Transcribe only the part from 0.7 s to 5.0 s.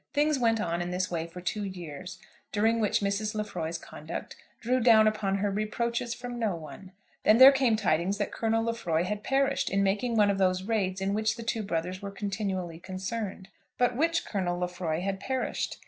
in this way for two years, during which Mrs. Lefroy's conduct drew